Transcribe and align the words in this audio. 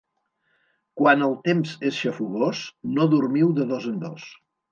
Quan 1.01 1.25
el 1.25 1.35
temps 1.49 1.75
és 1.91 1.99
xafogós, 2.05 2.63
no 2.97 3.07
dormiu 3.13 3.55
de 3.61 3.69
dos 3.75 3.87
en 3.93 4.03
dos. 4.07 4.27